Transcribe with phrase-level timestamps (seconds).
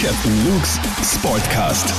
[0.00, 1.92] Captain Luke's Sportcast.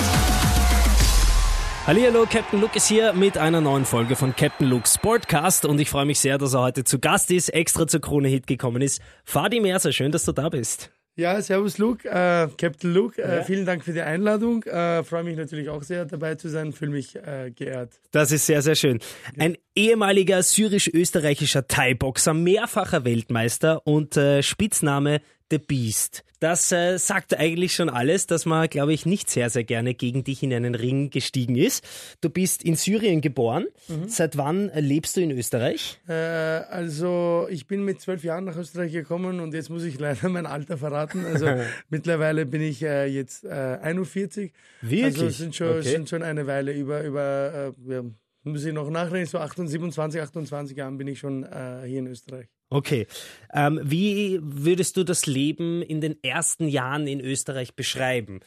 [1.86, 5.90] Hallo, Captain Luke ist hier mit einer neuen Folge von Captain Luke's Sportcast und ich
[5.90, 9.02] freue mich sehr, dass er heute zu Gast ist, extra zur Krone Hit gekommen ist.
[9.26, 10.92] Fadi Merser, schön, dass du da bist.
[11.18, 13.44] Ja, servus Luke, äh, Captain Luke, äh, ja.
[13.44, 14.64] vielen Dank für die Einladung.
[14.64, 18.00] Äh, freue mich natürlich auch sehr dabei zu sein, fühle mich äh, geehrt.
[18.12, 19.00] Das ist sehr, sehr schön.
[19.38, 25.20] Ein ehemaliger syrisch-österreichischer Thai-Boxer, mehrfacher Weltmeister und äh, Spitzname
[25.52, 26.24] The Beast.
[26.40, 30.24] Das äh, sagt eigentlich schon alles, dass man, glaube ich, nicht sehr, sehr gerne gegen
[30.24, 31.86] dich in einen Ring gestiegen ist.
[32.22, 33.66] Du bist in Syrien geboren.
[33.90, 34.08] Mhm.
[34.08, 36.00] Seit wann lebst du in Österreich?
[36.08, 40.30] Äh, also ich bin mit zwölf Jahren nach Österreich gekommen und jetzt muss ich leider
[40.30, 41.26] mein Alter verraten.
[41.26, 41.48] Also
[41.90, 44.54] mittlerweile bin ich äh, jetzt 41.
[44.82, 45.06] Wirklich?
[45.06, 45.82] Also sind schon, okay.
[45.82, 48.04] sind schon eine Weile über, über äh, ja,
[48.44, 52.08] muss ich noch nachdenken, so 28, 27, 28 Jahren bin ich schon äh, hier in
[52.08, 52.48] Österreich.
[52.70, 53.08] Okay.
[53.54, 58.42] Ähm, wie würdest du das Leben in den ersten Jahren in Österreich beschreiben?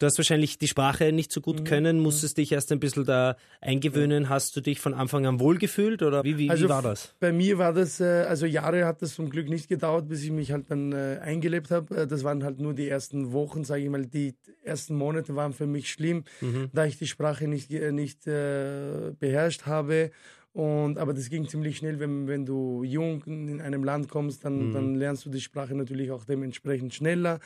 [0.00, 1.64] Du hast wahrscheinlich die Sprache nicht so gut mhm.
[1.64, 2.04] können, mhm.
[2.04, 4.30] musstest dich erst ein bisschen da eingewöhnen.
[4.30, 7.14] Hast du dich von Anfang an wohlgefühlt oder wie, wie, also wie war das?
[7.20, 10.30] Bei mir war das, äh, also Jahre hat das zum Glück nicht gedauert, bis ich
[10.30, 11.94] mich halt dann äh, eingelebt habe.
[11.94, 14.06] Äh, das waren halt nur die ersten Wochen, sage ich mal.
[14.06, 14.34] Die
[14.64, 16.70] ersten Monate waren für mich schlimm, mhm.
[16.72, 20.12] da ich die Sprache nicht, nicht beherrscht habe
[20.52, 24.68] und, aber das ging ziemlich schnell, wenn, wenn du jung in einem Land kommst, dann,
[24.68, 24.72] mhm.
[24.72, 27.36] dann lernst du die Sprache natürlich auch dementsprechend schneller.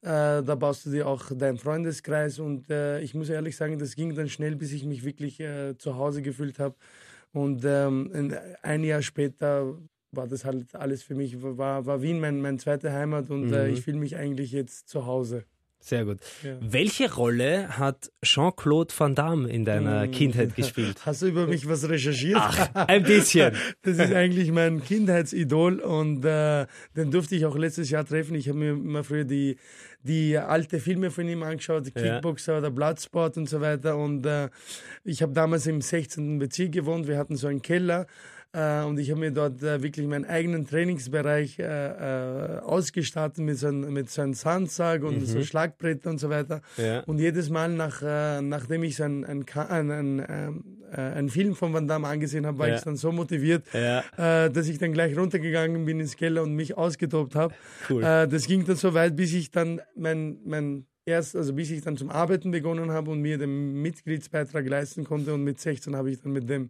[0.00, 3.94] Äh, da baust du dir auch deinen Freundeskreis und äh, ich muss ehrlich sagen, das
[3.96, 6.74] ging dann schnell, bis ich mich wirklich äh, zu Hause gefühlt habe.
[7.32, 9.76] Und ähm, ein Jahr später
[10.12, 13.66] war das halt alles für mich, war, war Wien mein, meine zweite Heimat und äh,
[13.66, 13.74] mhm.
[13.74, 15.44] ich fühle mich eigentlich jetzt zu Hause.
[15.84, 16.16] Sehr gut.
[16.42, 16.56] Ja.
[16.62, 20.12] Welche Rolle hat Jean-Claude Van Damme in deiner hm.
[20.12, 21.04] Kindheit gespielt?
[21.04, 22.38] Hast du über mich was recherchiert?
[22.40, 23.54] Ach, ein bisschen.
[23.82, 28.34] Das ist eigentlich mein Kindheitsidol und äh, den durfte ich auch letztes Jahr treffen.
[28.34, 29.58] Ich habe mir immer früher die,
[30.02, 32.58] die alte Filme von ihm angeschaut, Kickboxer ja.
[32.60, 33.98] oder Bloodsport und so weiter.
[33.98, 34.48] Und äh,
[35.04, 36.38] ich habe damals im 16.
[36.38, 37.08] Bezirk gewohnt.
[37.08, 38.06] Wir hatten so einen Keller
[38.84, 43.66] und ich habe mir dort äh, wirklich meinen eigenen Trainingsbereich äh, äh ausgestattet mit so,
[43.66, 45.26] einem, mit so einem Sandsack und mhm.
[45.26, 46.60] so Schlagbretter und so weiter.
[46.76, 47.00] Ja.
[47.00, 51.30] Und jedes Mal, nach, äh, nachdem ich so ein, ein, ein, ein, ähm, äh, einen
[51.30, 52.76] Film von Van Damme angesehen habe, war ja.
[52.76, 54.04] ich dann so motiviert, ja.
[54.48, 57.54] dass ich dann gleich runtergegangen bin ins Keller und mich ausgetobt habe.
[57.90, 58.02] Cool.
[58.02, 61.96] das ging dann so weit, bis ich dann mein, mein erst, also bis ich dann
[61.96, 66.20] zum Arbeiten begonnen habe und mir den Mitgliedsbeitrag leisten konnte und mit 16 habe ich
[66.20, 66.68] dann mit dem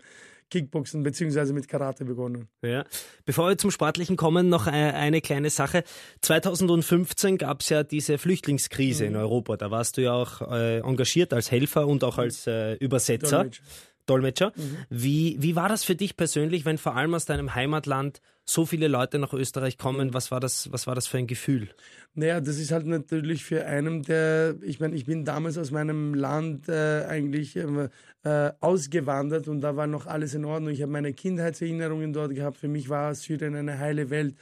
[0.50, 1.52] Kickboxen bzw.
[1.52, 2.48] mit Karate begonnen.
[2.62, 2.84] Ja.
[3.24, 5.84] Bevor wir zum Sportlichen kommen, noch eine kleine Sache.
[6.20, 9.10] 2015 gab es ja diese Flüchtlingskrise mhm.
[9.10, 9.56] in Europa.
[9.56, 13.38] Da warst du ja auch äh, engagiert als Helfer und auch als äh, Übersetzer.
[13.38, 13.62] Dolmetscher.
[14.06, 14.52] Dolmetscher.
[14.54, 14.76] Mhm.
[14.90, 18.88] Wie, wie war das für dich persönlich, wenn vor allem aus deinem Heimatland so viele
[18.88, 20.14] Leute nach Österreich kommen?
[20.14, 21.70] Was war das, was war das für ein Gefühl?
[22.14, 26.14] Naja, das ist halt natürlich für einen, der, ich meine, ich bin damals aus meinem
[26.14, 27.88] Land äh, eigentlich äh,
[28.22, 30.72] äh, ausgewandert und da war noch alles in Ordnung.
[30.72, 32.58] Ich habe meine Kindheitserinnerungen dort gehabt.
[32.58, 34.36] Für mich war Syrien eine heile Welt.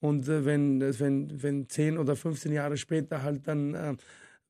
[0.00, 3.96] Und äh, wenn, wenn, wenn 10 oder 15 Jahre später halt dann äh,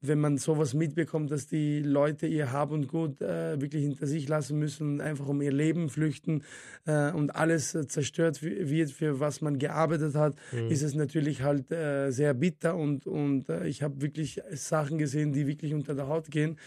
[0.01, 4.29] wenn man sowas mitbekommt, dass die Leute ihr Hab und Gut äh, wirklich hinter sich
[4.29, 6.43] lassen müssen und einfach um ihr Leben flüchten
[6.85, 10.71] äh, und alles äh, zerstört wird, für was man gearbeitet hat, mhm.
[10.71, 15.33] ist es natürlich halt äh, sehr bitter und, und äh, ich habe wirklich Sachen gesehen,
[15.33, 16.59] die wirklich unter der Haut gehen.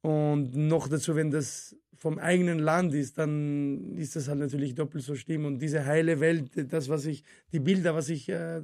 [0.00, 5.04] Und noch dazu, wenn das vom eigenen Land ist, dann ist das halt natürlich doppelt
[5.04, 5.44] so schlimm.
[5.44, 8.56] Und diese heile Welt, das, was ich, die Bilder, was ich äh,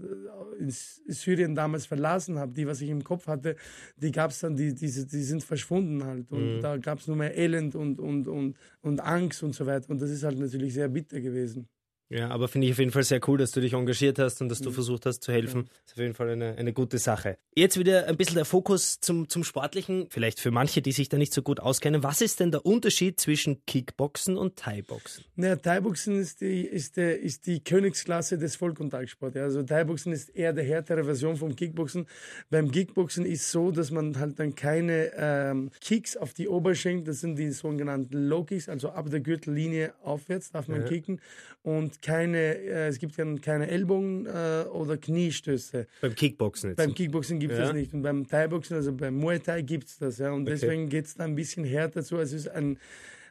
[0.59, 3.55] in Syrien damals verlassen habe, die, was ich im Kopf hatte,
[3.97, 6.33] die gab es dann, die, die, die sind verschwunden halt.
[6.33, 6.63] Und mhm.
[6.63, 9.89] da gab es nur mehr Elend und, und, und, und Angst und so weiter.
[9.89, 11.69] Und das ist halt natürlich sehr bitter gewesen.
[12.11, 14.49] Ja, aber finde ich auf jeden Fall sehr cool, dass du dich engagiert hast und
[14.49, 14.75] dass du mhm.
[14.75, 15.65] versucht hast zu helfen.
[15.67, 15.73] Ja.
[15.85, 17.37] ist auf jeden Fall eine, eine gute Sache.
[17.55, 20.07] Jetzt wieder ein bisschen der Fokus zum, zum Sportlichen.
[20.09, 22.03] Vielleicht für manche, die sich da nicht so gut auskennen.
[22.03, 25.25] Was ist denn der Unterschied zwischen Kickboxen und Thai-Boxen?
[25.37, 29.37] Naja, Thai-Boxen ist die, ist, der, ist die Königsklasse des Vollkontaktsports.
[29.37, 32.07] Also Thai-Boxen ist eher der härtere Version vom Kickboxen.
[32.49, 37.21] Beim Kickboxen ist so, dass man halt dann keine ähm, Kicks auf die Oberschenkel, das
[37.21, 40.89] sind die sogenannten Low-Kicks, also ab der Gürtellinie aufwärts darf man ja.
[40.89, 41.21] kicken.
[41.63, 45.87] Und keine, äh, es gibt keine Ellbogen äh, oder Kniestöße.
[46.01, 46.77] Beim Kickboxen jetzt?
[46.77, 47.67] Beim Kickboxen gibt es ja.
[47.67, 47.93] das nicht.
[47.95, 50.19] Und beim Thai-Boxen, also beim Muay Thai gibt es das.
[50.19, 50.33] Ja.
[50.33, 50.53] Und okay.
[50.53, 52.19] deswegen geht es da ein bisschen härter zu.
[52.19, 52.79] Es ist ein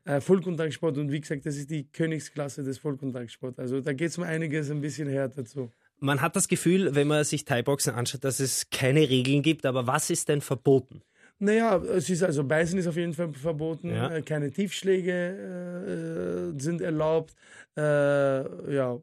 [0.06, 3.60] äh, Vollkontaktsport und wie gesagt, das ist die Königsklasse des Vollkontaktsports.
[3.60, 5.72] Also da geht es um einiges ein bisschen härter zu.
[6.00, 9.88] Man hat das Gefühl, wenn man sich Thai-Boxen anschaut, dass es keine Regeln gibt, aber
[9.88, 11.02] was ist denn verboten?
[11.40, 14.16] Naja, es ist also Beißen ist auf jeden Fall verboten, Ja.
[14.16, 17.36] äh, keine Tiefschläge äh, sind erlaubt.
[17.76, 19.00] Äh, ja,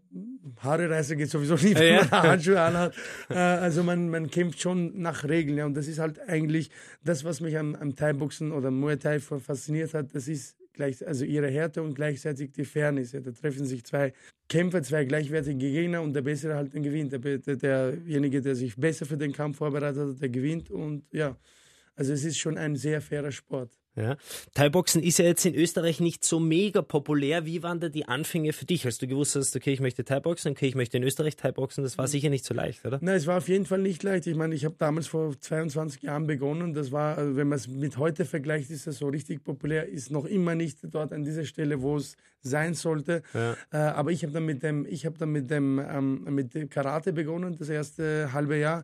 [0.58, 2.08] Haare reißen geht sowieso nicht, wenn Ja.
[2.10, 2.94] man Handschuhe anhat.
[3.31, 5.66] Äh, also man, man kämpft schon nach Regeln, ja.
[5.66, 6.70] Und das ist halt eigentlich
[7.04, 10.12] das, was mich am, am Thai-Boxen oder Muay Thai fasziniert hat.
[10.14, 13.12] Das ist gleich, also ihre Härte und gleichzeitig die Fairness.
[13.12, 13.20] Ja.
[13.20, 14.12] Da treffen sich zwei
[14.48, 17.12] Kämpfer, zwei gleichwertige Gegner und der Bessere halt den gewinnt.
[17.12, 20.69] Der, der, derjenige, der sich besser für den Kampf vorbereitet hat, der gewinnt.
[20.72, 21.36] Und ja,
[21.96, 23.79] also es ist schon ein sehr fairer Sport.
[23.96, 24.17] Ja.
[24.55, 27.46] Thai-Boxen ist ja jetzt in Österreich nicht so mega populär.
[27.46, 30.52] Wie waren da die Anfänge für dich, als du gewusst hast, okay, ich möchte Thai-Boxen,
[30.52, 31.85] okay, ich möchte in Österreich Thai-Boxen?
[31.85, 32.99] Das war sicher nicht so leicht, oder?
[33.00, 34.26] Nein, es war auf jeden Fall nicht leicht.
[34.26, 36.75] Ich meine, ich habe damals vor 22 Jahren begonnen.
[36.75, 39.88] Das war, also wenn man es mit heute vergleicht, ist das so richtig populär.
[39.88, 43.23] Ist noch immer nicht dort an dieser Stelle, wo es sein sollte.
[43.32, 43.52] Ja.
[43.73, 46.69] Äh, aber ich habe dann mit dem, ich habe dann mit dem, ähm, mit dem
[46.69, 48.82] Karate begonnen, das erste halbe Jahr.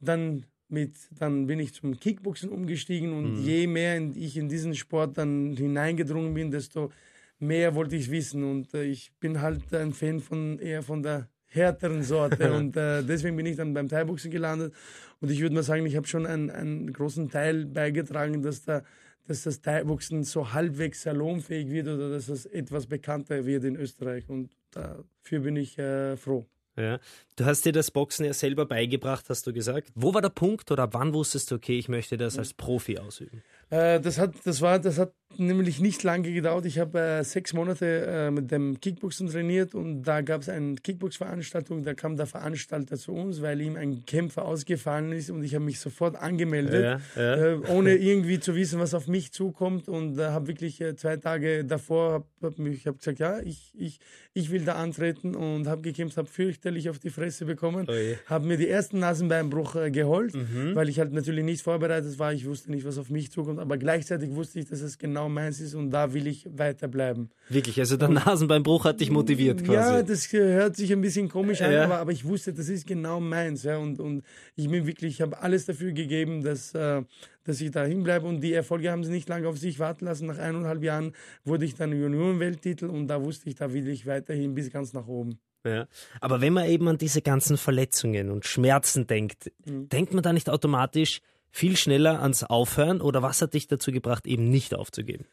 [0.00, 4.74] Dann mit, dann bin ich zum Kickboxen umgestiegen und je mehr in, ich in diesen
[4.74, 6.90] Sport dann hineingedrungen bin, desto
[7.38, 8.44] mehr wollte ich wissen.
[8.44, 12.52] Und äh, ich bin halt ein Fan von eher von der härteren Sorte.
[12.56, 14.74] Und äh, deswegen bin ich dann beim Thai-Boxen gelandet.
[15.20, 18.82] Und ich würde mal sagen, ich habe schon einen, einen großen Teil beigetragen, dass da
[19.26, 24.28] dass das Thai-Boxen so halbwegs salonfähig wird oder dass es etwas bekannter wird in Österreich.
[24.28, 26.46] Und dafür bin ich äh, froh.
[26.76, 26.98] Ja.
[27.36, 29.88] Du hast dir das Boxen ja selber beigebracht, hast du gesagt.
[29.94, 33.42] Wo war der Punkt oder wann wusstest du, okay, ich möchte das als Profi ausüben?
[33.70, 36.64] Äh, das, hat, das, war, das hat nämlich nicht lange gedauert.
[36.66, 40.76] Ich habe äh, sechs Monate äh, mit dem Kickboxen trainiert und da gab es eine
[40.76, 41.82] Kickbox-Veranstaltung.
[41.84, 45.64] Da kam der Veranstalter zu uns, weil ihm ein Kämpfer ausgefallen ist und ich habe
[45.64, 47.52] mich sofort angemeldet, Ja, ja.
[47.52, 51.16] Äh, ohne irgendwie zu wissen, was auf mich zukommt und äh, habe wirklich äh, zwei
[51.16, 53.98] Tage davor, hab, hab mich, ich habe gesagt, ja, ich, ich,
[54.34, 58.18] ich will da antreten und habe gekämpft, habe fürchterlich auf die Fresse bekommen, Oje.
[58.26, 60.74] habe mir die ersten Nasenbeinbruch äh, geholt, Mhm.
[60.74, 62.32] weil ich halt natürlich nicht vorbereitet war.
[62.32, 65.60] Ich wusste nicht, was auf mich zukommt, aber gleichzeitig wusste ich, dass es genau meins
[65.60, 67.30] ist und da will ich weiterbleiben.
[67.48, 69.74] Wirklich, also der Nasenbeinbruch hat dich motiviert quasi.
[69.96, 71.84] Ja, das hört sich ein bisschen komisch an, Ja.
[71.84, 73.62] aber, aber ich wusste, das ist genau meins.
[73.62, 74.22] Ja, und, und
[74.54, 77.02] ich bin wirklich, ich habe alles dafür gegeben, dass, äh,
[77.44, 78.26] dass ich da hinbleibe.
[78.26, 80.26] Und die Erfolge haben sie nicht lange auf sich warten lassen.
[80.26, 81.12] Nach eineinhalb Jahren
[81.44, 85.06] wurde ich dann Juniorenwelttitel und da wusste ich, da will ich weiterhin bis ganz nach
[85.06, 85.38] oben.
[85.64, 85.86] Ja.
[86.20, 89.88] Aber wenn man eben an diese ganzen Verletzungen und Schmerzen denkt, Mhm.
[89.88, 91.20] denkt man da nicht automatisch
[91.56, 95.24] viel schneller ans Aufhören oder was hat dich dazu gebracht, eben nicht aufzugeben?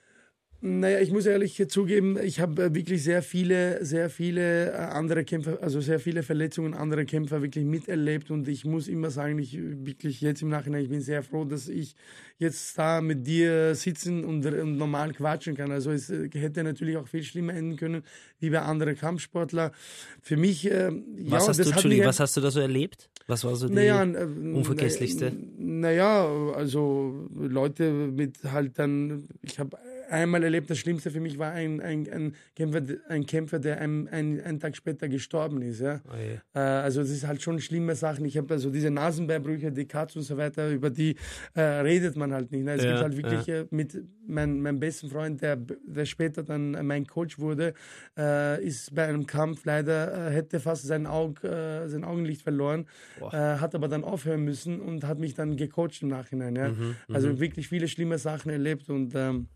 [0.66, 5.26] Naja, ich muss ehrlich zugeben, ich habe äh, wirklich sehr viele, sehr viele äh, andere
[5.26, 9.60] Kämpfer, also sehr viele Verletzungen anderer Kämpfer wirklich miterlebt und ich muss immer sagen, ich
[9.60, 11.98] wirklich jetzt im Nachhinein, ich bin sehr froh, dass ich
[12.38, 15.70] jetzt da mit dir sitzen und, und normal quatschen kann.
[15.70, 18.04] Also es äh, hätte natürlich auch viel schlimmer enden können,
[18.40, 19.74] wie bei anderen Kampfsportler.
[20.22, 20.92] Für mich, äh,
[21.26, 23.10] Was ja, hast du, hat was hast du da so erlebt?
[23.28, 25.34] Was war so die naja, unvergesslichste?
[25.58, 26.26] Naja,
[26.56, 29.78] also Leute mit halt dann, ich habe
[30.10, 34.08] einmal erlebt, das Schlimmste für mich war ein, ein, ein, Kämpfer, ein Kämpfer, der ein,
[34.10, 35.82] ein, einen Tag später gestorben ist.
[35.82, 36.02] Ja?
[36.08, 36.40] Oh je.
[36.54, 38.26] Äh, also das ist halt schon schlimme Sachen.
[38.26, 41.16] Ich habe also diese Nasenbeinbrüche, die Cuts und so weiter, über die
[41.54, 42.64] äh, redet man halt nicht.
[42.64, 42.74] Ne?
[42.74, 43.98] Es Ja, gibt halt wirklich äh, mit
[44.28, 47.74] mein, meinem besten Freund, der, der später dann mein Coach wurde,
[48.18, 52.86] äh, ist bei einem Kampf leider, äh, hätte fast sein, Aug, äh, sein Augenlicht verloren,
[53.32, 56.56] hat aber dann aufhören müssen und hat mich dann gecoacht im Nachhinein.
[56.56, 56.70] Ja?
[56.70, 59.48] Mhm, also wirklich viele schlimme Sachen erlebt und ähm,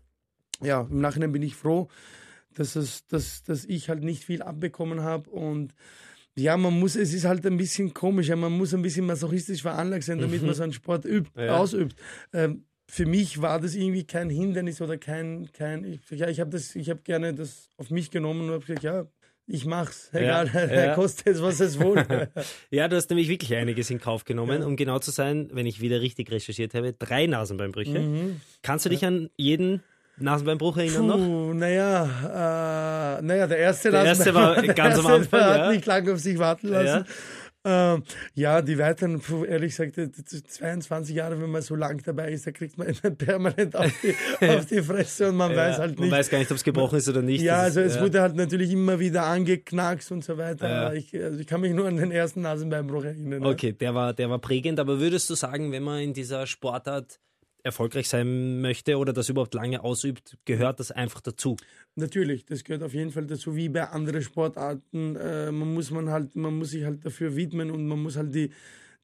[0.62, 1.88] ja, im Nachhinein bin ich froh,
[2.54, 5.74] dass, es, dass, dass ich halt nicht viel abbekommen habe und
[6.36, 9.62] ja, man muss, es ist halt ein bisschen komisch, ja, man muss ein bisschen masochistisch
[9.62, 11.56] veranlagt sein, damit man so einen Sport übt, Ja.
[11.56, 11.96] ausübt.
[12.32, 16.50] Ähm, für mich war das irgendwie kein Hindernis oder kein, kein ich, ja, ich habe
[16.50, 19.06] das, ich habe gerne das auf mich genommen und habe gesagt, ja,
[19.48, 20.94] ich mach's, egal, ja.
[20.94, 22.04] kostet es, was es wohl.
[22.70, 24.62] Ja, du hast nämlich wirklich einiges in Kauf genommen.
[24.62, 27.98] Um genau zu sein, wenn ich wieder richtig recherchiert habe, drei Nasenbeinbrüche.
[27.98, 28.40] Mhm.
[28.62, 29.82] Kannst du dich an jeden
[30.20, 31.54] Nasenbeinbruch erinnern noch?
[31.54, 35.70] Naja, äh, naja, der erste, Der erste war der ganz am Anfang, hat ja.
[35.72, 37.04] nicht lange auf sich warten lassen.
[37.64, 38.02] Ja, ähm,
[38.34, 42.46] ja die weiteren, ehrlich gesagt, die- die 22 Jahre, wenn man so lang dabei ist,
[42.46, 42.86] da kriegt man
[43.18, 44.14] permanent auf die,
[44.48, 46.16] auf die Fresse und man weiß Ja, halt man nicht.
[46.16, 47.42] weiß gar nicht, ob es gebrochen ist oder nicht.
[47.42, 50.94] ja, also ist- es wurde halt natürlich immer wieder angeknackst und so weiter.
[50.94, 53.44] Ich, also ich kann mich nur an den ersten Nasenbeinbruch erinnern.
[53.44, 57.18] Okay, der war, der war prägend, aber würdest du sagen, wenn man in dieser Sportart
[57.68, 61.56] erfolgreich sein möchte oder das überhaupt lange ausübt, gehört das einfach dazu?
[61.94, 65.16] Natürlich, das gehört auf jeden Fall dazu, wie bei anderen Sportarten.
[65.16, 68.34] Äh, man muss man halt, man muss sich halt dafür widmen und man muss halt
[68.34, 68.50] die,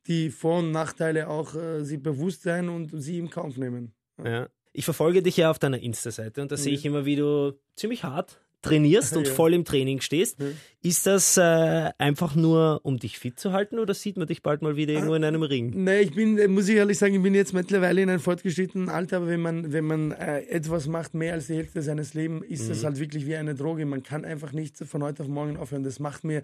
[0.07, 3.93] die Vor- und Nachteile auch äh, sich bewusst sein und sie im Kauf nehmen.
[4.23, 4.49] Ja.
[4.73, 8.03] Ich verfolge dich ja auf deiner Insta-Seite und da sehe ich immer, wie du ziemlich
[8.03, 10.39] hart trainierst und voll im Training stehst.
[10.83, 14.61] Ist das äh, einfach nur, um dich fit zu halten oder sieht man dich bald
[14.61, 15.73] mal wieder irgendwo in einem Ring?
[15.85, 19.19] Nee, ich bin, muss ich ehrlich sagen, ich bin jetzt mittlerweile in einem fortgeschrittenen Alter,
[19.19, 22.69] aber wenn man, wenn man äh, etwas macht, mehr als die Hälfte seines Lebens, ist
[22.69, 23.87] das halt wirklich wie eine Droge.
[23.87, 25.85] Man kann einfach nicht von heute auf morgen aufhören.
[25.85, 26.43] Das macht mir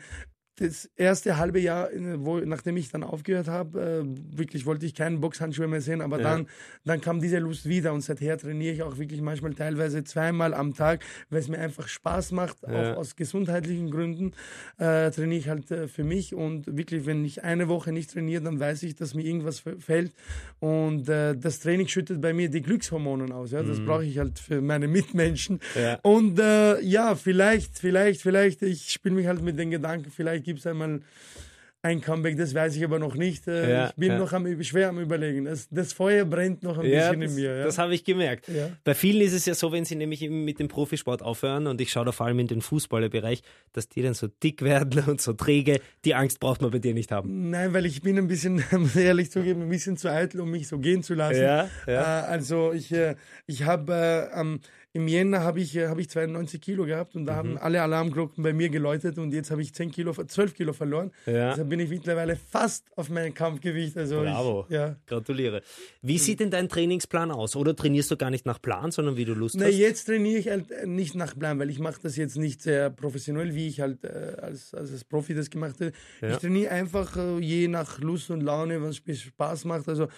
[0.61, 5.21] das erste halbe Jahr, wo, nachdem ich dann aufgehört habe, äh, wirklich wollte ich keinen
[5.21, 6.31] Boxhandschuhe mehr sehen, aber ja.
[6.31, 6.47] dann,
[6.85, 10.75] dann kam diese Lust wieder und seither trainiere ich auch wirklich manchmal teilweise zweimal am
[10.75, 12.93] Tag, weil es mir einfach Spaß macht, ja.
[12.93, 14.33] auch aus gesundheitlichen Gründen
[14.77, 18.43] äh, trainiere ich halt äh, für mich und wirklich, wenn ich eine Woche nicht trainiere,
[18.43, 20.13] dann weiß ich, dass mir irgendwas fällt
[20.59, 23.87] und äh, das Training schüttet bei mir die Glückshormone aus, ja, das mhm.
[23.87, 25.99] brauche ich halt für meine Mitmenschen ja.
[26.03, 30.61] und äh, ja, vielleicht, vielleicht, vielleicht, ich spiele mich halt mit den Gedanken, vielleicht gibt
[30.61, 31.01] es einmal
[31.83, 33.49] ein Comeback, das weiß ich aber noch nicht.
[33.49, 34.19] Äh, ja, ich bin ja.
[34.19, 35.47] noch am, schwer am Überlegen.
[35.47, 37.65] Das, das Feuer brennt noch ein ja, bisschen das, in mir.
[37.65, 38.51] Das habe ich gemerkt.
[38.85, 41.91] Bei vielen ist es ja so, wenn sie nämlich mit dem Profisport aufhören, und ich
[41.91, 43.43] schaue da vor allem in den Fußballerbereich,
[43.73, 45.81] dass die dann so dick werden und so träge.
[46.05, 47.49] Die Angst braucht man bei dir nicht haben.
[47.49, 50.69] Nein, weil ich bin ein bisschen, muss ehrlich zugeben, ein bisschen zu eitel, um mich
[50.69, 51.41] so gehen zu lassen.
[51.41, 52.21] Ja, ja.
[52.21, 53.17] Äh, also ich, äh,
[53.47, 54.61] ich habe ähm,
[54.93, 57.37] im Jänner habe ich, äh, hab ich 92 Kilo gehabt und da mhm.
[57.37, 61.13] haben alle Alarmglocken bei mir geläutet und jetzt habe ich 10 Kilo, 12 Kilo verloren.
[61.27, 61.51] Ja.
[61.51, 63.97] Deshalb bin ich mittlerweile fast auf meinem Kampfgewicht.
[63.97, 64.67] Also Bravo.
[64.69, 64.97] Ich, ja.
[65.07, 65.63] Gratuliere.
[66.03, 67.55] Wie sieht denn dein Trainingsplan aus?
[67.55, 69.75] Oder trainierst du gar nicht nach Plan, sondern wie du Lust Na, hast?
[69.75, 72.91] Jetzt trainiere ich halt äh, nicht nach Plan, weil ich mache das jetzt nicht sehr
[72.91, 75.93] professionell, wie ich halt äh, als, als Profi das gemacht habe.
[76.21, 76.33] Ja.
[76.33, 79.89] Ich trainiere einfach äh, je nach Lust und Laune, was mir Spaß macht.
[79.89, 80.09] Also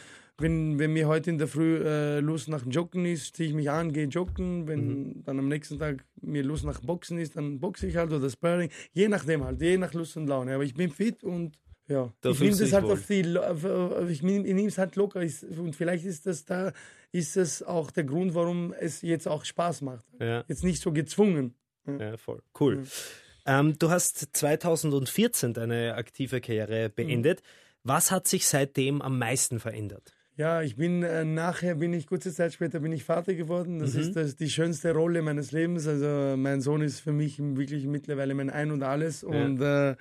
[0.42, 3.70] wenn, wenn mir heute in der Früh äh, Lust nach Joggen ist, ziehe ich mich
[3.70, 4.66] an, gehe joggen.
[4.66, 5.22] Wenn mhm.
[5.24, 8.70] dann am nächsten Tag mir Lust nach Boxen ist, dann boxe ich halt oder Sparring.
[8.92, 10.54] Je nachdem halt, je nach Lust und Laune.
[10.54, 11.58] Aber ich bin fit und
[11.88, 15.20] ja, da ich nehme das halt auf die, auf, ich nehme es halt locker.
[15.20, 16.72] Und vielleicht ist das da,
[17.10, 20.04] ist das auch der Grund, warum es jetzt auch Spaß macht.
[20.20, 20.44] Ja.
[20.48, 21.54] Jetzt nicht so gezwungen.
[21.86, 22.42] Ja, ja voll.
[22.58, 22.76] Cool.
[22.76, 22.86] Mhm.
[23.44, 27.40] Ähm, du hast 2014 deine aktive Karriere beendet.
[27.40, 27.46] Mhm.
[27.84, 30.14] Was hat sich seitdem am meisten verändert?
[30.36, 33.78] Ja, ich bin äh, nachher bin ich kurze Zeit später bin ich Vater geworden.
[33.78, 34.00] Das mhm.
[34.00, 35.86] ist das, die schönste Rolle meines Lebens.
[35.86, 39.22] Also mein Sohn ist für mich wirklich mittlerweile mein Ein und alles.
[39.22, 39.28] Ja.
[39.28, 39.94] Und äh,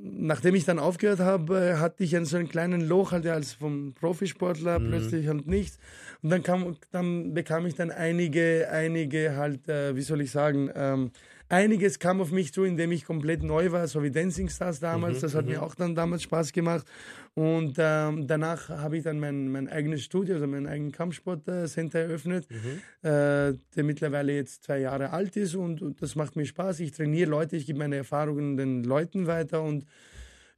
[0.00, 3.92] nachdem ich dann aufgehört habe, hatte ich einen, so einen kleinen Loch halt als vom
[3.94, 4.88] Profisportler mhm.
[4.88, 5.78] plötzlich halt nichts.
[6.22, 10.70] Und dann kam, dann bekam ich dann einige, einige halt, äh, wie soll ich sagen,
[10.74, 11.10] ähm,
[11.48, 15.18] einiges kam auf mich zu, indem ich komplett neu war, so wie Dancing Stars damals.
[15.18, 15.52] Mhm, das hat mhm.
[15.52, 16.86] mir auch dann damals Spaß gemacht.
[17.34, 22.46] Und ähm, danach habe ich dann mein, mein eigenes Studio, also mein eigenes Kampfsportcenter eröffnet,
[22.50, 23.08] mhm.
[23.08, 26.80] äh, der mittlerweile jetzt zwei Jahre alt ist und, und, das macht mir Spaß.
[26.80, 29.84] Ich trainiere Leute, ich gebe meine Erfahrungen den Leuten weiter und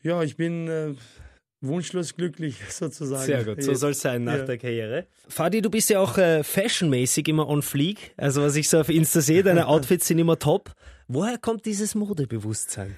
[0.02, 0.95] ja, ich bin äh,
[1.60, 3.24] wunschlos glücklich sozusagen.
[3.24, 4.44] Sehr gut, so soll es sein nach ja.
[4.44, 5.06] der Karriere.
[5.28, 8.12] Fadi, du bist ja auch äh, fashionmäßig immer on fleek.
[8.16, 10.72] Also was ich so auf Insta sehe, deine Outfits sind immer top.
[11.08, 12.96] Woher kommt dieses Modebewusstsein?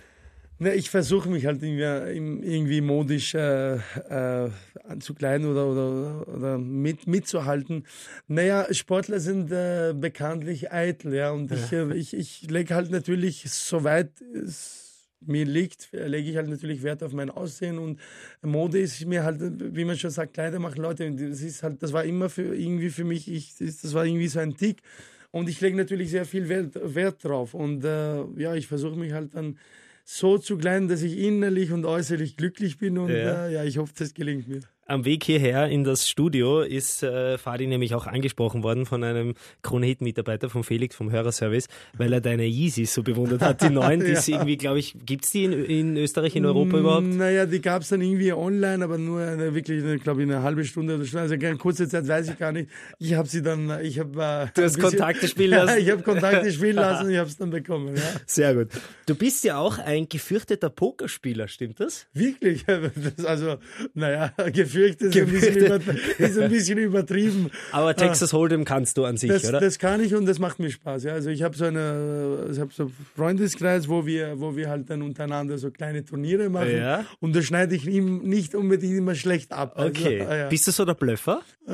[0.62, 4.50] Ne, ich versuche mich halt irgendwie, irgendwie modisch äh, äh,
[4.86, 7.86] anzukleiden oder, oder, oder mit, mitzuhalten.
[8.28, 13.50] Naja, Sportler sind äh, bekanntlich eitel, ja, und ich, äh, ich, ich lege halt natürlich,
[13.50, 14.89] soweit es
[15.20, 18.00] mir liegt, lege ich halt natürlich Wert auf mein Aussehen und
[18.42, 19.40] Mode ist mir halt,
[19.74, 21.10] wie man schon sagt, Kleider machen Leute.
[21.10, 24.40] Das ist halt, das war immer für irgendwie für mich, ich, das war irgendwie so
[24.40, 24.82] ein Tick.
[25.30, 27.54] Und ich lege natürlich sehr viel Wert, Wert drauf.
[27.54, 29.58] Und äh, ja, ich versuche mich halt dann
[30.04, 33.78] so zu klein, dass ich innerlich und äußerlich glücklich bin und ja, äh, ja ich
[33.78, 34.60] hoffe, das gelingt mir
[34.90, 39.34] am Weg hierher in das Studio ist äh, Fadi nämlich auch angesprochen worden von einem
[39.62, 44.00] Kronehit-Mitarbeiter von Felix vom Hörerservice, weil er deine Yeezys so bewundert hat, die neuen.
[44.00, 44.20] Die ja.
[44.26, 47.06] irgendwie, glaube ich, gibt es die in, in, Österreich, in Europa überhaupt?
[47.06, 50.64] Naja, die gab es dann irgendwie online, aber nur eine, wirklich, glaube ich, eine halbe
[50.64, 51.22] Stunde oder Stunde.
[51.22, 52.68] Also eine kurze Zeit weiß ich gar nicht.
[52.98, 54.10] Ich habe sie dann, ich habe...
[54.10, 55.68] Äh, du hast bisschen, Kontakte spielen lassen?
[55.68, 57.94] Ja, ich habe Kontakte spielen lassen und ich habe es dann bekommen.
[57.94, 58.02] Ja.
[58.26, 58.68] Sehr gut.
[59.06, 62.06] Du bist ja auch ein gefürchteter Pokerspieler, stimmt das?
[62.12, 62.64] Wirklich?
[62.64, 63.58] Das, also,
[63.94, 67.50] naja, gefürchtet gefürchtet ist, ein bisschen, ist ein bisschen übertrieben.
[67.72, 69.60] Aber Texas Hold'em kannst du an sich, das, oder?
[69.60, 71.04] Das kann ich und das macht mir Spaß.
[71.04, 71.12] Ja.
[71.12, 74.90] Also ich habe so eine, ich habe so einen Freundeskreis, wo wir, wo wir halt
[74.90, 76.76] dann untereinander so kleine Turniere machen.
[76.76, 77.04] Ja.
[77.20, 79.74] Und da schneide ich ihm nicht unbedingt immer schlecht ab.
[79.76, 80.20] Also, okay.
[80.20, 80.48] Also, ja.
[80.48, 81.42] Bist du so der Blöffer?
[81.66, 81.72] Äh,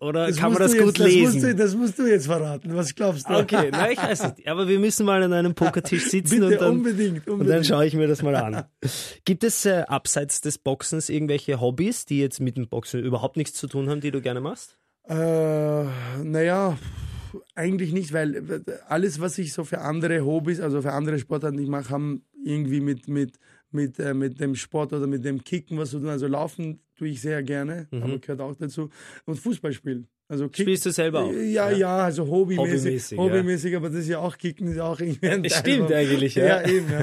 [0.00, 1.24] oder das kann man das gut jetzt, lesen?
[1.24, 2.74] Das musst, du, das musst, du, jetzt verraten.
[2.74, 3.34] Was glaubst du?
[3.34, 4.48] Okay, na, ich weiß nicht.
[4.48, 7.40] Aber wir müssen mal an einem Pokertisch sitzen Bitte, und, dann, unbedingt, unbedingt.
[7.40, 8.64] und dann schaue ich mir das mal an.
[9.24, 13.58] Gibt es äh, abseits des Boxens irgendwelche Hobbys, die jetzt mit dem Boxen überhaupt nichts
[13.58, 14.78] zu tun haben, die du gerne machst?
[15.08, 16.78] Äh, naja,
[17.56, 21.68] eigentlich nicht, weil alles, was ich so für andere Hobbys, also für andere Sportarten ich
[21.68, 23.38] mache, haben irgendwie mit, mit,
[23.70, 26.08] mit, äh, mit dem Sport oder mit dem Kicken, was du tun.
[26.08, 28.02] Also laufen tue ich sehr gerne, Mhm.
[28.02, 28.90] aber gehört auch dazu.
[29.26, 30.08] Und Fußball spielen.
[30.30, 31.32] Also Kick, Spielst du selber auch?
[31.32, 32.68] Ja, ja, also hobbymäßig.
[33.16, 33.78] Hobbymäßig, Hobbymäßig, ja.
[33.78, 36.44] aber das ist ja auch Kicken, ist ja auch irgendwie ein Teil stimmt eigentlich, ja.
[36.62, 37.02] Ja, eben, ja.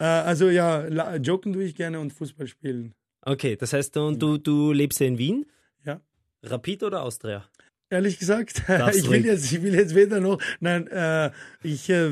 [0.00, 2.92] Äh, Also ja, joggen tue ich gerne und Fußball spielen.
[3.22, 5.46] Okay, das heißt, und du, du lebst ja in Wien?
[5.84, 6.00] Ja.
[6.42, 7.48] Rapid oder Austria?
[7.90, 11.30] Ehrlich gesagt, ich will, jetzt, ich will jetzt weder noch, nein, äh,
[11.62, 12.08] ich, äh,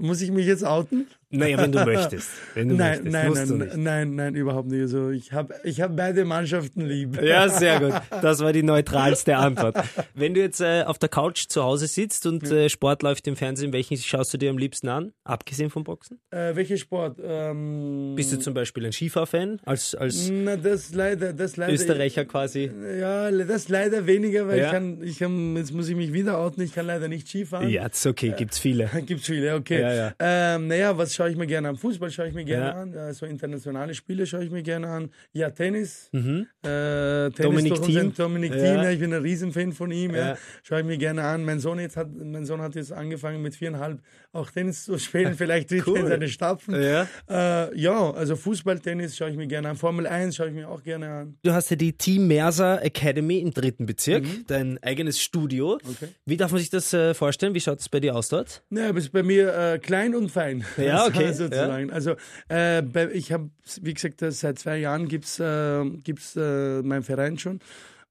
[0.00, 1.06] muss ich mich jetzt outen?
[1.30, 2.30] Naja, wenn du möchtest.
[2.54, 3.12] Wenn du Nein, möchtest.
[3.12, 4.80] nein, musst nein, nein, nein, überhaupt nicht.
[4.80, 7.20] Also ich habe ich hab beide Mannschaften lieb.
[7.22, 7.92] Ja, sehr gut.
[8.22, 9.76] Das war die neutralste Antwort.
[10.14, 13.36] Wenn du jetzt äh, auf der Couch zu Hause sitzt und äh, Sport läuft im
[13.36, 15.12] Fernsehen, welchen schaust du dir am liebsten an?
[15.24, 16.18] Abgesehen vom Boxen?
[16.30, 17.18] Äh, welcher Sport?
[17.22, 19.60] Ähm, Bist du zum Beispiel ein Skifahrfan?
[19.66, 21.74] Als, als na, das leider, das leider.
[21.74, 22.70] Österreicher quasi?
[22.98, 24.66] Ja, das leider weniger, weil Ja.
[24.66, 27.68] ich kann, ich kann, jetzt muss ich mich wieder outen, ich kann leider nicht Skifahren.
[27.68, 28.88] Ja, ist okay, gibt's viele.
[29.06, 29.80] Gibt's viele, okay.
[29.82, 30.12] Ja, ja.
[30.18, 31.76] Ähm, naja, was schaue ich mir gerne an?
[31.76, 32.72] Fußball schaue ich mir gerne Ja.
[32.80, 32.94] an.
[32.94, 35.10] Äh, so internationale Spiele schaue ich mir gerne an.
[35.32, 36.08] Ja, Tennis.
[36.12, 36.46] Mhm.
[36.62, 38.14] Äh, Tennis Dominik Thiem.
[38.14, 38.58] Dominik Ja.
[38.62, 40.14] Thiem, ja, ich bin ein Riesenfan von ihm.
[40.14, 40.36] Ja.
[40.62, 41.44] Schaue ich mir gerne an.
[41.44, 44.00] Mein Sohn, jetzt hat, mein Sohn hat jetzt angefangen mit viereinhalb
[44.32, 45.34] auch Tennis zu spielen.
[45.36, 46.08] Vielleicht tritt er in Cool.
[46.08, 46.80] seine Stapfen.
[46.80, 47.08] Ja.
[47.28, 49.76] Äh, ja, also Fußball, Tennis schaue ich mir gerne an.
[49.76, 51.38] Formel 1 schaue ich mir auch gerne an.
[51.42, 55.78] Du hast ja die Team Merser Academy im dritten Bezirk, dein eigenes Studio.
[55.82, 55.90] Mhm.
[55.90, 56.08] Okay.
[56.26, 57.54] Wie darf man sich das äh, vorstellen?
[57.54, 58.62] Wie schaut es bei dir aus dort?
[58.70, 60.64] Ja, aber es ist bei mir äh, klein und fein.
[60.76, 61.90] Ja, okay, sozusagen.
[61.90, 62.14] Also
[62.50, 63.50] äh, ich habe,
[63.80, 67.60] wie gesagt, äh, seit zwei Jahren gibt's äh, gibt's äh, meinen Verein schon.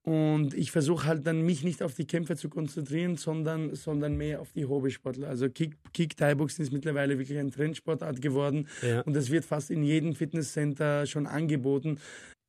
[0.07, 4.39] Und ich versuche halt dann mich nicht auf die Kämpfer zu konzentrieren, sondern, sondern mehr
[4.39, 5.27] auf die Hobbysportler.
[5.27, 8.69] Also Kick, Kick Thai Boxen ist mittlerweile wirklich ein Trendsportart geworden.
[8.81, 9.01] Ja.
[9.01, 11.99] Und das wird fast in jedem Fitnesscenter schon angeboten.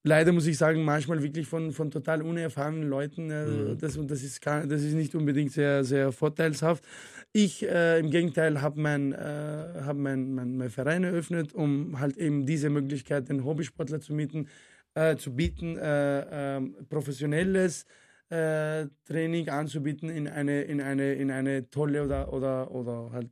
[0.04, 3.30] Leider muss ich sagen, manchmal wirklich von, von total unerfahrenen Leuten.
[3.30, 3.78] Äh, Mhm.
[3.78, 6.84] das, und das ist, gar, das ist nicht unbedingt sehr, sehr vorteilshaft.
[7.32, 9.16] Ich äh, im Gegenteil habe mein, äh,
[9.84, 14.48] hab mein, mein, mein Verein eröffnet, um halt eben diese Möglichkeit den Hobbysportler zu mieten,
[14.94, 17.84] äh, zu bieten, äh, ähm, professionelles
[18.30, 23.30] äh, Training anzubieten in eine, in eine, in eine tolle oder, oder, oder halt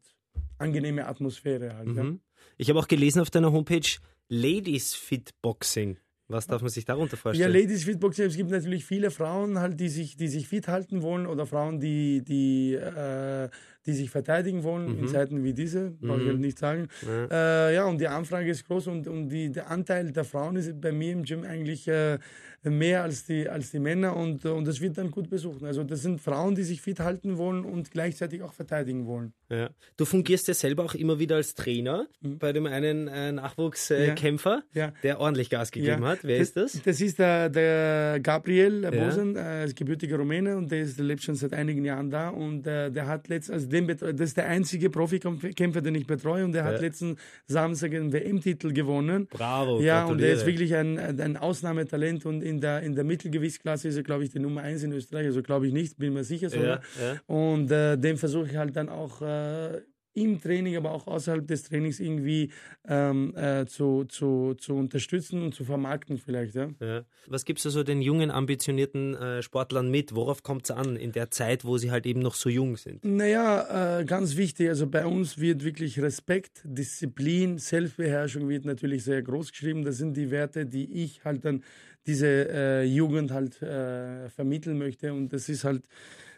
[0.58, 1.76] angenehme Atmosphäre.
[1.76, 2.02] Halt, ja.
[2.04, 2.20] Mhm.
[2.58, 3.86] Ich habe auch gelesen auf deiner Homepage
[4.28, 5.98] Ladies Fit Boxing.
[6.28, 7.52] Was darf man sich darunter Ja, vorstellen?
[7.52, 11.02] Ladies Fit Boxing, es gibt natürlich viele Frauen halt, die sich, die sich fit halten
[11.02, 13.48] wollen oder Frauen, die, die, äh,
[13.86, 16.88] die sich verteidigen wollen in Zeiten wie diese, brauche ich nicht sagen.
[17.06, 17.68] Ja.
[17.68, 20.80] Äh, ja, und die Anfrage ist groß und, und die, der Anteil der Frauen ist
[20.80, 22.18] bei mir im Gym eigentlich äh,
[22.62, 25.62] mehr als die, als die Männer und, und das wird dann gut besucht.
[25.62, 29.32] Also das sind Frauen, die sich fit halten wollen und gleichzeitig auch verteidigen wollen.
[29.48, 29.70] Ja.
[29.96, 34.78] Du fungierst ja selber auch immer wieder als Trainer bei dem einen äh, Nachwuchskämpfer, äh,
[34.78, 34.92] Ja.
[35.02, 36.20] Der ordentlich Gas gegeben hat.
[36.22, 36.80] Wer ist das?
[36.84, 38.90] Das ist der, der Gabriel.
[38.90, 42.66] Bosen, äh, ist gebürtiger Rumäne und der, ist, lebt schon seit einigen Jahren da und
[42.66, 43.86] äh, der hat letzt, also den
[44.16, 46.70] das ist der einzige Profikämpfer, den ich betreue und der Ja.
[46.72, 49.28] hat letzten Samstag einen WM-Titel gewonnen.
[49.30, 53.88] Bravo, Ja, und der ist wirklich ein, ein Ausnahmetalent und in der, in der Mittelgewichtsklasse
[53.88, 55.26] ist er, glaube ich, die Nummer eins in Österreich.
[55.26, 56.80] Also glaube ich nicht, bin mir sicher sogar.
[57.00, 57.20] Ja, ja.
[57.26, 59.80] Und äh, den versuche ich halt dann auch äh,
[60.16, 62.50] im Training, aber auch außerhalb des Trainings irgendwie
[62.88, 66.54] ähm, äh, zu, zu, zu unterstützen und zu vermarkten vielleicht.
[66.54, 66.68] Ja.
[66.80, 67.04] Ja.
[67.26, 70.14] Was gibst du so den jungen, ambitionierten äh, Sportlern mit?
[70.14, 73.04] Worauf kommt es an in der Zeit, wo sie halt eben noch so jung sind?
[73.04, 79.22] Naja, äh, ganz wichtig, also bei uns wird wirklich Respekt, Disziplin, Selbstbeherrschung wird natürlich sehr
[79.22, 79.84] groß geschrieben.
[79.84, 81.62] Das sind die Werte, die ich halt dann
[82.06, 85.82] diese äh, Jugend halt äh, vermitteln möchte und das ist halt,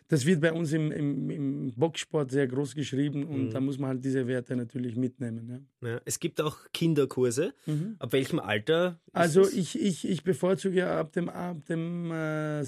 [0.09, 3.91] das wird bei uns im, im, im Boxsport sehr groß geschrieben und da muss man
[3.91, 5.67] halt diese Werte natürlich mitnehmen.
[5.83, 5.89] Ja.
[5.89, 6.01] Ja.
[6.07, 7.53] Es gibt auch Kinderkurse.
[7.99, 8.99] Ab welchem Alter?
[9.13, 12.65] Also ich, ich, ich bevorzuge ab dem, ab dem, äh, äh,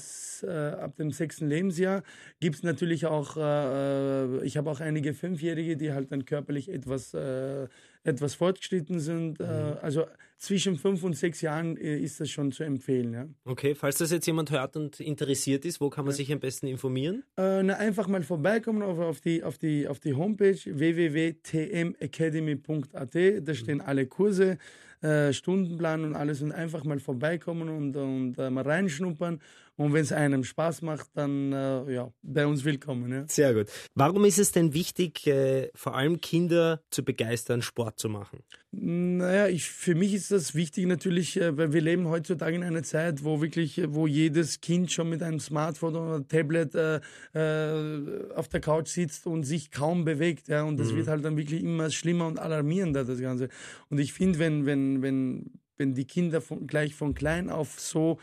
[0.46, 2.02] ab dem sechsten Lebensjahr
[2.40, 7.14] gibt es natürlich auch, äh, ich habe auch einige Fünfjährige, die halt dann körperlich etwas,
[7.14, 7.68] äh,
[8.02, 9.40] etwas fortgeschritten sind.
[9.40, 9.44] Äh,
[9.82, 10.06] also
[10.40, 13.12] zwischen fünf und sechs Jahren äh, ist das schon zu empfehlen.
[13.12, 13.26] Ja.
[13.44, 16.66] Okay, falls das jetzt jemand hört und interessiert ist, wo kann man sich am besten
[16.66, 17.24] informieren?
[17.36, 23.46] Äh, na, einfach mal vorbeikommen auf, auf, die, auf, die, auf die Homepage www.tmacademy.at.
[23.46, 24.56] Da stehen alle Kurse,
[25.02, 29.42] äh, Stundenplan und alles und einfach mal vorbeikommen und, und äh, mal reinschnuppern.
[29.80, 33.10] Und wenn es einem Spaß macht, dann äh, ja, bei uns willkommen.
[33.10, 33.24] Ja.
[33.26, 33.68] Sehr gut.
[33.94, 38.40] Warum ist es denn wichtig, äh, vor allem Kinder zu begeistern, Sport zu machen?
[38.72, 42.82] Naja, ich, für mich ist das wichtig natürlich, äh, weil wir leben heutzutage in einer
[42.82, 47.00] Zeit, wo wirklich, äh, wo jedes Kind schon mit einem Smartphone oder Tablet äh,
[47.32, 50.48] äh, auf der Couch sitzt und sich kaum bewegt.
[50.48, 50.64] Ja?
[50.64, 53.48] Und das wird halt dann wirklich immer schlimmer und alarmierender, das Ganze.
[53.88, 58.18] Und ich finde, wenn, wenn, wenn, wenn die Kinder von, gleich von klein auf so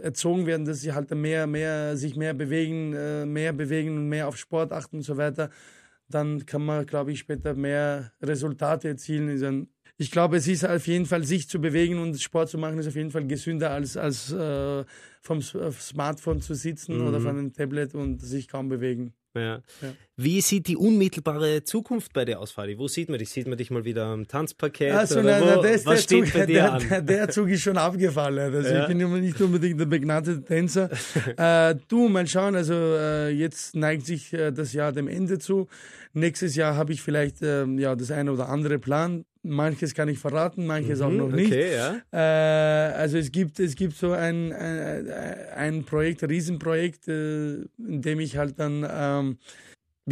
[0.00, 4.28] erzogen werden, dass sie halt mehr, mehr, sich mehr bewegen, äh, mehr bewegen und mehr
[4.28, 5.50] auf Sport achten und so weiter,
[6.08, 9.68] dann kann man, glaube ich, später mehr Resultate erzielen.
[9.96, 12.86] Ich glaube, es ist auf jeden Fall, sich zu bewegen und Sport zu machen, ist
[12.86, 14.84] auf jeden Fall gesünder als, als äh,
[15.22, 17.08] vom Smartphone zu sitzen mhm.
[17.08, 19.12] oder von einem Tablet und sich kaum bewegen.
[19.38, 19.62] Ja.
[19.82, 19.94] ja.
[20.16, 22.76] Wie sieht die unmittelbare Zukunft bei dir aus, Fadi?
[22.76, 23.30] Wo sieht man dich?
[23.30, 24.92] Sieht man dich mal wieder am Tanzpaket?
[24.92, 26.88] Also, nein, wo, nein, was steht Zug, bei dir der, an?
[26.88, 28.52] Der, der, Zug ist schon abgefallen.
[28.52, 28.82] Also ja.
[28.82, 30.90] ich bin immer nicht unbedingt der begnadete Tänzer.
[31.36, 32.56] äh, du, mal schauen.
[32.56, 35.68] Also äh, jetzt neigt sich äh, das Jahr dem Ende zu.
[36.14, 39.24] Nächstes Jahr habe ich vielleicht ähm, ja das eine oder andere Plan.
[39.48, 41.52] Manches kann ich verraten, manches mhm, auch noch nicht.
[41.52, 42.00] Okay, ja.
[42.12, 45.10] Äh, also es gibt, es gibt so ein, ein,
[45.56, 49.38] ein Projekt, ein Riesenprojekt, äh, in dem ich halt dann ähm,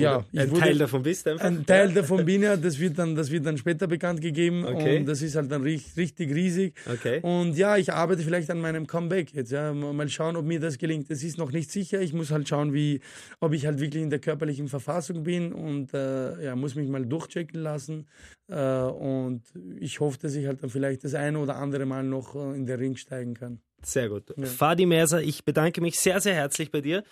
[0.00, 1.44] ja, ein Teil davon bist einfach.
[1.44, 4.98] Ein Teil davon bin ja, das wird dann, das wird dann später bekannt gegeben okay.
[4.98, 6.74] und das ist halt dann richtig, richtig riesig.
[6.90, 7.20] Okay.
[7.22, 10.78] Und ja, ich arbeite vielleicht an meinem Comeback jetzt, ja, mal schauen, ob mir das
[10.78, 11.10] gelingt.
[11.10, 12.00] Das ist noch nicht sicher.
[12.00, 13.00] Ich muss halt schauen, wie,
[13.40, 17.04] ob ich halt wirklich in der körperlichen Verfassung bin und äh, ja, muss mich mal
[17.04, 18.06] durchchecken lassen.
[18.48, 19.42] Äh, und
[19.80, 22.66] ich hoffe, dass ich halt dann vielleicht das eine oder andere Mal noch äh, in
[22.66, 23.60] den Ring steigen kann.
[23.82, 24.32] Sehr gut.
[24.36, 24.46] Ja.
[24.46, 27.04] Fadi Merser, ich bedanke mich sehr, sehr herzlich bei dir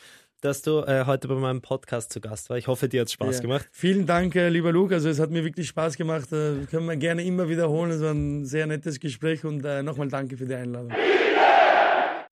[0.45, 2.59] dass du äh, heute bei meinem Podcast zu Gast warst.
[2.59, 3.41] Ich hoffe, dir hat es Spaß ja.
[3.41, 3.67] gemacht.
[3.73, 4.95] Vielen Dank, äh, lieber Luke.
[4.95, 6.31] Also es hat mir wirklich Spaß gemacht.
[6.33, 7.91] Äh, können wir gerne immer wiederholen.
[7.91, 10.93] Es war ein sehr nettes Gespräch und äh, nochmal danke für die Einladung.